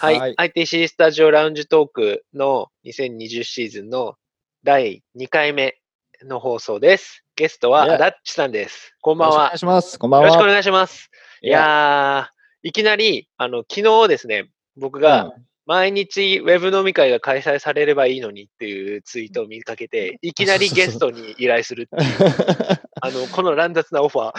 [0.00, 4.14] はい、はい ITC スタジオラウンジトークの2020シーズンの
[4.62, 5.74] 第2回目
[6.22, 7.24] の放送です。
[7.34, 8.94] ゲストはアダッチさんです。
[9.00, 9.82] こんばんはよろしくお願い。
[9.82, 9.98] します。
[9.98, 10.28] こんばんは。
[10.28, 11.10] よろしくお願いします。
[11.42, 15.34] いやー、いきなり、あの、昨日ですね、僕が
[15.68, 22.12] 毎日ウェブ飲み会が開催されればいいのにっていうツイートを見かけて、いきなりゲストに依頼するっていう、
[23.02, 24.38] あの、この乱雑なオファー。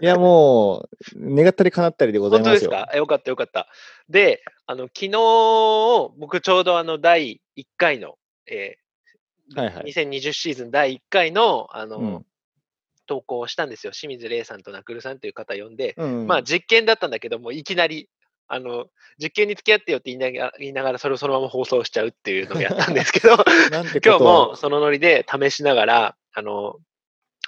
[0.00, 2.70] いや、もう、願ったり叶ったりでござい本当ますよ。
[2.70, 2.96] ですか？
[2.96, 3.66] よかったよかった。
[4.08, 5.10] で、あの、昨日、
[6.18, 8.16] 僕ちょうどあの、第1回の、
[8.46, 12.26] えーはいはい2020シーズン第1回の、あの、うん
[13.06, 13.92] 投稿をしたんですよ。
[13.92, 18.08] 清水玲さんとナクルさんという方呼んで、うんまあ実験だったんだけども、いきなり、
[18.52, 18.86] あの、
[19.22, 23.36] 実験に付き合ってよって言いながら、言いながらそれをそのまま放送しちゃうっていうのをやったんですけど、
[24.04, 26.76] 今日もそのノリで試しながら、あの、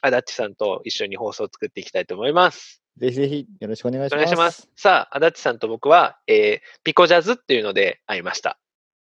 [0.01, 2.83] アダッチさんと一緒に放送を作っていきたいと思います。
[2.99, 4.21] ぜひぜひよろしくお願いします。
[4.21, 4.69] お願いします。
[4.77, 8.59] さあ、アダッチさんと僕は、えーピコジャズっていうので会いました。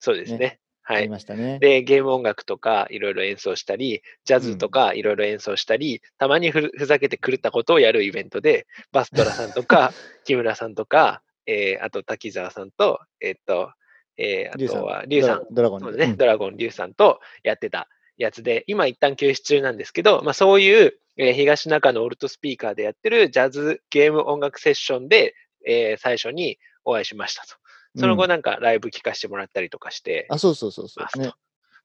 [0.00, 0.38] そうですね。
[0.38, 0.97] ねはい。
[0.98, 1.58] ありましたね。
[1.60, 9.92] で、ゲーム音楽とかいろいろ演奏したり、ジャズとかいろいろ演奏したり、たまにふふざけて狂ったことをやるイベントで、バストラさんとか、
[10.24, 13.70] 木村さんとか、えーあと滝沢さんと、えーっと、
[14.17, 25.34] えーあとは、リュウさん、ドラゴンでそうですね、ドラゴンリュウさんとやってたやつで、今一旦休止中なんですけど、まあそういう、えー東中のオルトスピーカーでやってるジャズゲーム音楽セッションで、
[25.67, 27.55] えー最初にお会いしましたと。
[27.97, 31.19] その後うんなんかライブ聞かせてもらったりとかして、あ、そうそうそうそう。
[31.20, 31.34] ねと。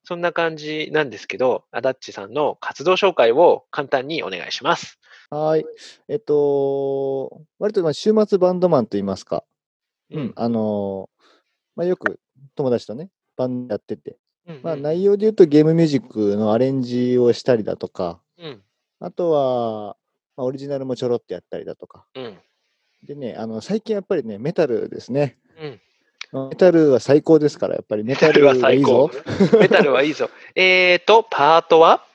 [0.04, 4.98] そんな感じなんですけど、アダッチさんの活動紹介を簡単にお願いします。
[5.30, 5.66] はーい。
[6.08, 9.44] えっと、割とまあ週末バンドマンと言いますか。
[10.12, 10.34] うん。
[10.36, 11.24] あのー
[11.76, 12.20] まあよく
[12.56, 14.18] 友達とね、バンドやってて。
[14.48, 14.60] うん。
[14.64, 18.62] まあうん内容で言うとゲームミュージックのアレンジをしたりだとか、うん。
[19.00, 19.96] あとは、
[20.36, 22.06] まあ、オリジナルもちょろっとやったりだとか。
[22.16, 22.38] うん。
[23.08, 25.38] でね、あの、最近やっぱりね、メタルですね。
[26.34, 26.50] うん。
[26.50, 29.12] メタルは最高ですから、やっぱりメタルはいい最高ぞ。。
[29.60, 30.30] メタルはいいぞ。
[30.54, 32.06] えーと、パートは？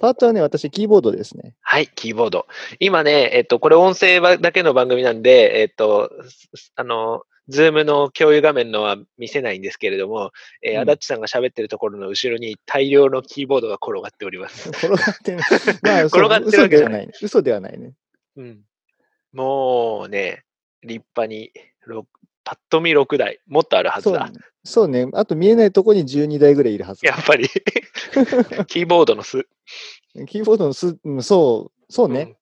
[0.00, 1.54] パートはね、私、キーボードですね。
[1.60, 2.46] はい、キーボード。
[2.78, 6.10] 今ね、えっと、これ音声だけの番組なんで、えっと、
[6.54, 10.30] すあの、ズームの共有画面のは見せないんですけれども、
[10.62, 14.70] えーうんアダッチさんが喋ってるところの後ろに大量のキーボードが転がっております。
[14.70, 15.38] 転がってる。
[15.82, 17.74] まあ、転がってるわけじゃない嘘ではない。
[17.74, 17.92] 嘘ではないね。
[18.36, 18.60] うん。
[19.32, 20.44] もうね、
[20.82, 21.52] 立派に、
[21.84, 22.06] ろ
[22.44, 24.30] パッと見6台、もっとあるはずだ。
[24.64, 25.08] そうね。
[25.14, 27.06] あと見えないとこに12台ぐらいいるはず。
[27.06, 27.48] やっぱり、
[28.68, 29.46] キーボードの巣。
[30.26, 32.36] キーボードの巣、うんそう、そうね。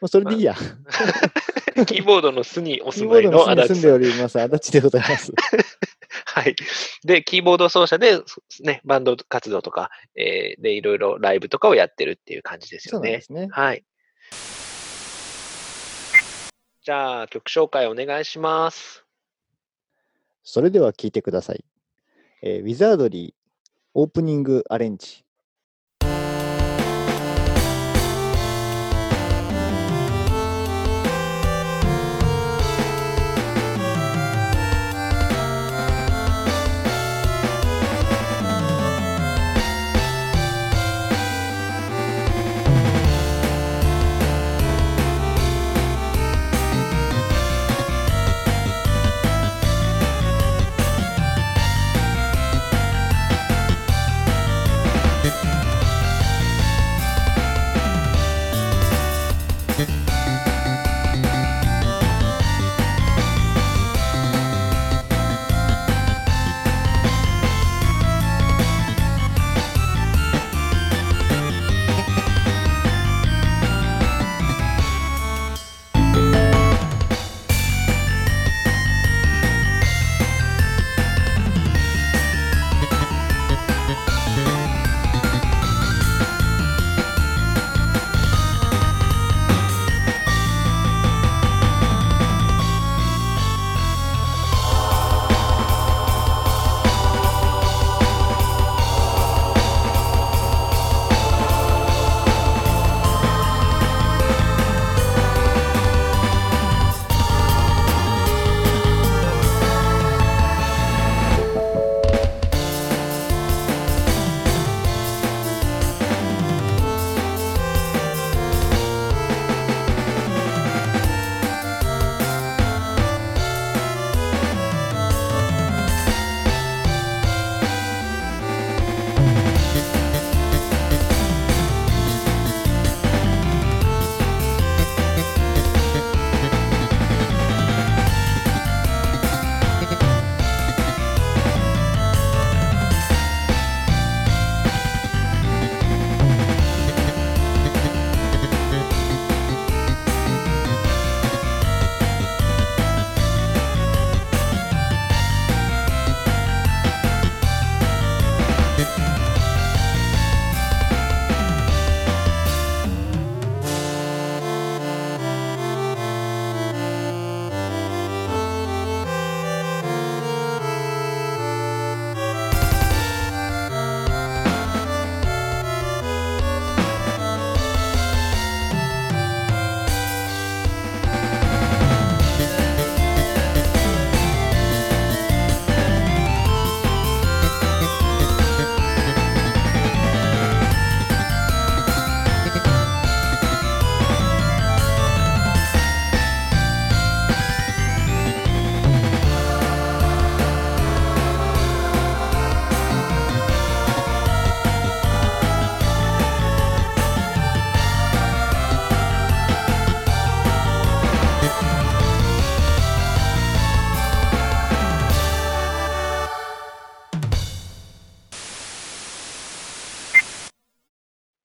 [0.00, 0.54] もうそれでいいや。
[0.58, 0.86] うん
[1.84, 5.32] キーボードの巣にお住まいののアダッチさん巣に住んでおります、足立でございます。
[6.24, 6.56] はい。
[7.04, 13.20] で、キーボード奏者で、そね、バンド活動とか、えーで、いろいろライブとかをやってるっていう感じですよねそうで。
[13.20, 13.48] すね。
[13.50, 13.84] はい。
[16.82, 19.05] じゃあ、曲紹介お願いします。
[20.46, 21.64] それでは聞いてください。
[22.42, 23.34] えーウィザードリー
[23.94, 25.25] オープニングアレンジ。「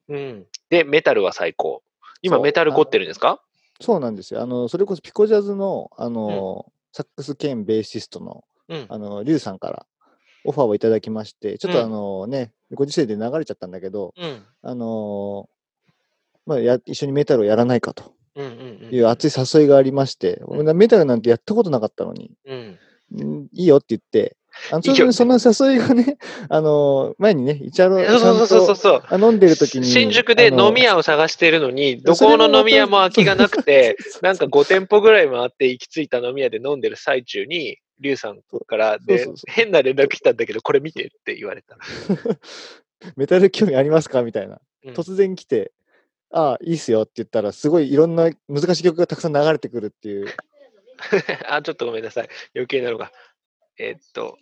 [0.10, 0.46] うん。
[0.70, 1.84] で、メタルは最高。
[2.22, 3.42] 今、メタル凝ってるんですか？
[3.80, 4.42] そうなんですよ。
[4.42, 8.86] あの、それこそピコジャズの、あの、サックス兼ベーシストの、うん。
[8.90, 9.86] あの、リュウさんから
[10.44, 14.46] オファーをいただきまして、ちょっとうんあのね、ご時世で流れちゃったんだけど、うん。
[14.62, 15.50] あの
[16.46, 18.52] まあ、や一緒にメタルをやらないかとうんうん
[18.88, 18.96] うん。
[18.96, 22.80] いう熱い誘いがありまして、うん俺メタルなんてやったことなかったのに、うん。
[23.14, 24.38] うんいいよって言って、
[24.70, 26.18] あのいいよそのその誘いがね、
[26.50, 29.04] あの前にね、イチャロそうそうそうそうそう。
[29.08, 29.86] あ飲んでる時に。
[29.86, 41.78] 新宿であの飲み屋を探しているのに、どこの飲み屋も空きがなくて、 なんか5店舗ぐらい回って行き着いた飲み屋で飲んでる最中に、リュウさんからで変な連絡来たんだけど、これ見てって言われた。
[43.16, 44.22] メタル興味ありますか？
[44.24, 44.60] みたいな。
[44.86, 45.72] うん突然来て、
[46.32, 50.28] ああ、いいっすよって言ったら、すごいいろんな難しい曲がたくさん流れてくるっていう。
[51.48, 52.30] あ、ちょっとごめんなさい。
[52.56, 53.12] 余計なのが。
[53.78, 54.38] えーっと、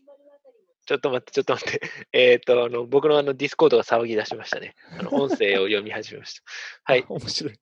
[0.90, 1.82] ちょっと待って、ちょっと待って。
[2.14, 4.74] えーっと、あの、僕のあのディスコードが騒ぎ出しましたね。
[5.00, 6.42] あの、 音声を読み始めました。
[6.84, 7.06] はい。
[7.08, 7.60] 面白い。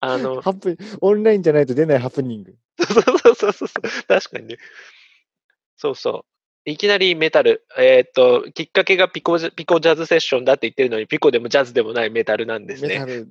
[0.00, 2.54] あの、ハプオンラインじゃないと出ないハプニング。
[2.78, 3.68] そうそうそうそう。
[4.06, 4.58] 確かにね。
[5.78, 6.26] そうそ
[6.66, 6.70] う。
[6.70, 7.64] いきなりメタル。
[7.78, 12.88] えーっと、きっかけがピコジャピコジャズセッションだって言ってるのに、ピコでもジャズでもないメタルなんですね。
[12.88, 13.28] メタル。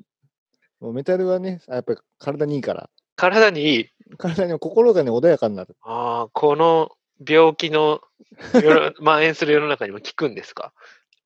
[0.80, 2.90] もうメタルはね、やっぱり体にいいから。
[3.16, 3.90] 体にいい。
[4.18, 5.78] 体にも心がね、穏やかになる。
[5.81, 6.90] ああ、この
[7.27, 8.01] 病気の
[9.00, 10.74] 蔓延する世の中にも効くんですか？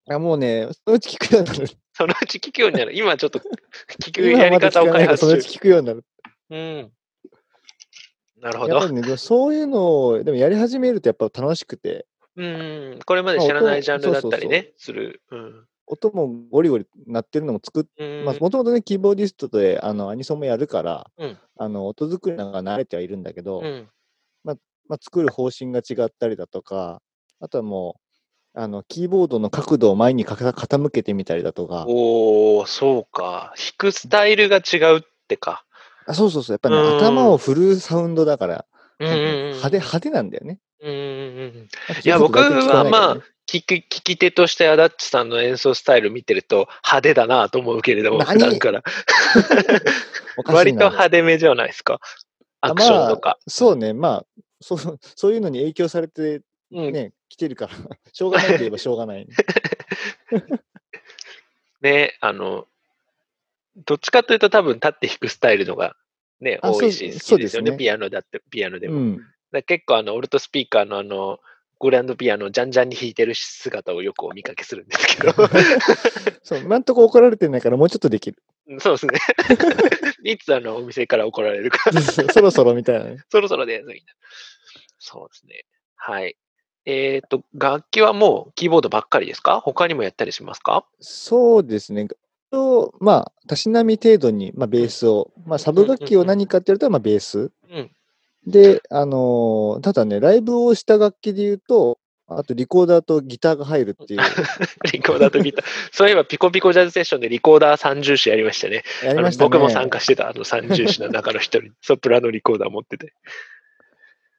[0.09, 1.67] あもうね、そのうち聞くようになる。
[1.93, 2.97] そのうち聞くようになる。
[2.97, 3.39] 今ちょっと
[4.01, 5.57] 聞く今やり方を開発中そのうち。
[5.57, 6.05] 聞くようになる。
[6.49, 6.91] うん。
[8.41, 8.89] なるほど。
[8.89, 12.05] ね、そういうのを、でもやり始めるとやっぱ楽しくて、
[12.35, 12.99] うん。
[13.05, 15.21] これまで知らないジャンルだったりね、する。
[15.31, 15.65] うん。
[15.85, 23.87] 音もゴリゴリ鳴ってるのも作っうんまあ、もともとね、キーボーディストであのアニソンもやるから、うんあの音作りなんか慣れてはいるんだけど、うん。
[24.43, 24.57] まあ、
[25.01, 27.01] 作る方針が違ったりだとか、
[27.39, 27.95] あとはも
[28.55, 33.53] う、あのキーボードの角度を前に傾けてみたりだとか、おお、そうか。
[33.57, 35.65] 弾くスタイルが違うってか。
[36.05, 38.65] あそうそうそう、やっぱりね、うん頭を振るサウンドだから、
[38.99, 39.47] うんうんうん。
[39.53, 40.59] 派手派手なんだよね。
[40.81, 41.55] うんうんうん。
[41.55, 48.83] なんかいや僕はま聞き、聞き手としてアダッチさんの演奏スタイル見てると派手だなと思うけれども、何普段から。
[50.45, 51.99] 割と派手めじゃないですか。
[52.61, 53.37] アクションとか。
[53.47, 54.25] そうね、まあ
[54.63, 54.79] そう、
[55.15, 56.41] そういうのに影響されて
[56.71, 56.91] うん。
[56.91, 57.71] ね、来てるから、
[58.11, 59.27] しょうがないといえばしょうがない。
[61.81, 62.67] ね、あの、
[63.75, 65.95] どっちかというと多分立って弾くスタイルのが
[66.39, 67.71] ね、あ多いし、そう好きですよね。
[67.71, 68.95] ねピアノだって、ピアノでも。
[68.95, 69.21] うん、
[69.65, 71.39] 結構あの、オルトスピーカーのあの、
[71.79, 75.33] グランドピアノをじゃんじゃんに弾いてる姿をよくお見かけするんですけど。
[76.43, 78.41] そう今んとこ怒られてないからもうちょっとできる。
[78.79, 79.19] そうですね。
[80.23, 81.91] いつあの、お店から怒られるか。
[82.31, 83.17] そろそろみたいなね。
[83.29, 83.85] そろそろです。
[85.05, 85.65] そうですね。
[85.97, 86.37] はい。
[86.85, 89.59] えっ、と、楽器はもうキーボードばっかりですか？
[89.59, 90.85] 他にもやったりしますか？
[90.99, 92.07] そうですね。
[92.51, 97.51] とまあ、たしなみ程度に、まあ、ベースを、まあ、サブ楽器を何かって言われたら、まあ、ベース。
[97.71, 97.91] うん。
[98.45, 104.19] で、あのーただね、ライブをした楽器で言うと、あとリコーダーとギターが入るっていう、
[104.93, 105.65] リコーダーとギター。
[105.91, 108.83] そういえば、ピコピコジャズセッションでリコーダー三重視やりましたね。
[109.03, 109.49] やりましたね。
[109.49, 113.13] 僕も参加してた、あの三重視の中の一人、ソプラノリコーダー持ってて。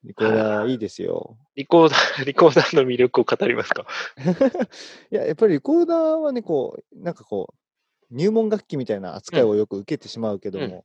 [0.05, 1.37] リコーダーいいですよ。
[1.57, 3.87] リコーダー、リコーダーの魅力を語りますか？
[5.11, 10.85] いや、やっぱりリコーダーはね、こう、なんかこう、入門楽器みたいな扱いをよく受けてしまうけども、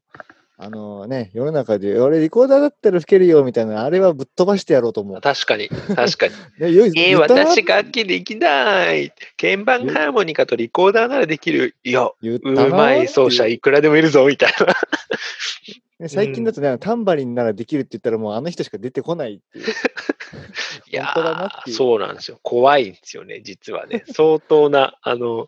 [0.62, 5.22] あのね、世の中で、俺リコーダーだったら吹けるよみたいな、あれはぶっ飛ばしてやろうと思う。
[5.22, 6.34] 確かに、確かに。
[6.60, 9.14] ね、よいえー、私楽器できない。
[9.40, 11.76] 鍵盤ハーモニカとリコーダーならできる。
[11.86, 14.66] いや、うまい奏者いくらでもいるぞ、みたいな。
[15.98, 19.66] ね最近だとね、タンバリンならできるって言ったらもうあの人しか出てこないっていう。
[20.92, 22.40] いそうなんですよ。
[22.44, 24.04] 怖いんですよね、実はね。
[24.14, 25.48] 相当な、あの、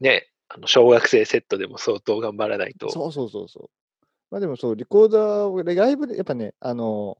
[0.00, 2.90] ね、あの小学生セットでも相当頑張らないと。
[2.90, 4.06] そうそうそうそう。
[4.32, 7.18] まあでもそう、リコーダーを、ライブで、やっぱね、あの、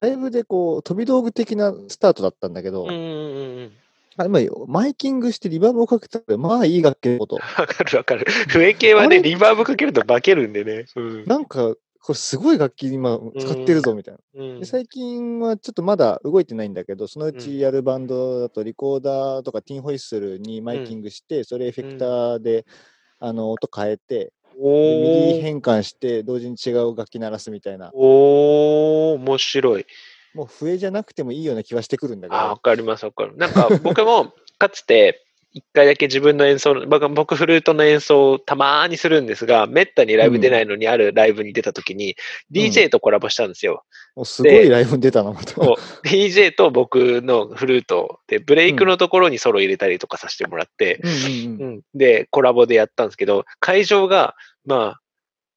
[0.00, 3.72] ライブでこう、飛び道具的なスタートだったんだけど、うんうんうん。
[4.16, 7.36] あ今マイキングしてリバーブをかけたら、まあいい楽器のこと。
[7.38, 8.26] わかるわかる。
[8.48, 10.86] 笛系はね、リバーブかけると化けるんでね。
[10.96, 11.74] うんなんか、
[12.08, 14.20] これすごい楽器今使ってるぞみたいな。
[14.42, 22.64] うんで最近はちょっとまだ動いてないんだけど、そのううんちやるバンドだとリコーダーとかティンホイッスルにマイキングして、それエフェクターで、
[23.20, 27.90] あの音変えて、でおミディー変換して同時に違う楽器鳴らすみたいな。
[27.92, 29.84] おー、面白い。
[30.32, 32.56] もう笛じゃなくてもいいような気はしてくるんだけあ、わど。
[32.56, 33.36] かります、わかる。
[33.36, 42.16] なんか僕もかつて一回だけ自分の演奏の、僕僕フルートの演奏をたまーにするんですが、めったにライブ出ないのにあるライブに出た時に、
[42.52, 43.84] DJ とコラボしたんですよ。
[44.14, 45.54] おすごいライブに出たな、また。
[46.04, 54.34] DJ と僕のフルートで、ブレイクのところにソロ入れたりとかさせてもらって、うんうんうんうん、で、コラボでやったんですけど、会場が、
[54.66, 55.00] まあ、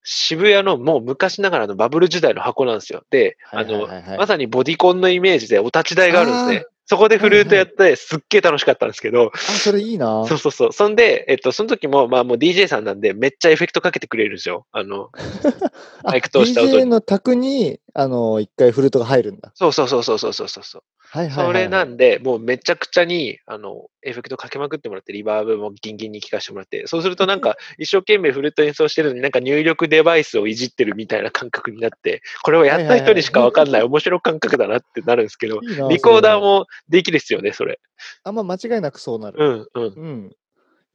[0.04, 3.04] 渋谷のもう昔ながらのバブル時代の箱なんですよ。
[3.12, 6.66] で、あの、まさにボディコンのイメージでお立ち台があるんですね。
[6.92, 10.26] そこでフルートやって、すっげえ楽しかったんですけど、あ、それいいな。
[10.28, 10.74] そうそうそう。
[10.74, 14.66] そんで、えっと、その時も、まあもう DJ さんなんで、めっちゃエフェクトかけてくれるんですよ。
[14.74, 15.08] あの、
[16.04, 19.54] あマイク通した音に DJ の卓に、あの、一回フルートが入るんだ。
[19.56, 20.84] そうそうそうそうそうそうそう。
[21.14, 37.82] はいはいはい、それなんで、もうめちゃくちゃに、あの、エフェクトかけまくってもらって、リバーブもギンギンに効かしてもらって、そうするとなんか、一生懸命フルート演奏してるのになんか入力デバイスをいじってるみたいな感覚になって、これはやった人にしかわかんない面白感覚だなってなるんですけど、いいなリコーダーもできるっすよね、それ。
[38.24, 39.68] あんま間違いなくそうなる。
[39.76, 40.32] うん、うん、うん。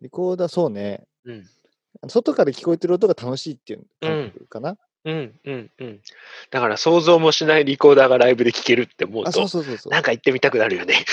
[0.00, 1.04] リコーダー、そうね。
[1.26, 1.44] うん。
[2.08, 4.78] 外から聞こえてる音が楽しいっていう感覚かな。
[5.06, 6.00] うん、うん、うん。
[6.50, 9.92] だから想像もしないリコーダーがライブで聴けるって思うあ、そうと、そうそうそう。
[9.92, 11.04] なんか行ってみたくなるよね。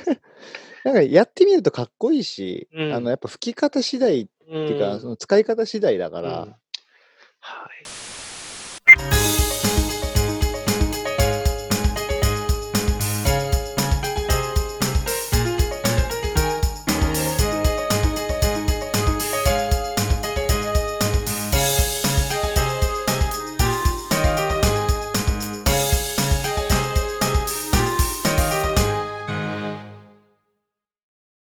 [0.84, 6.30] なんかやってみるとかっこいいし、うんあのやっぱ吹き方次第っっていうか、その使い方次第だから、
[7.38, 7.86] はい。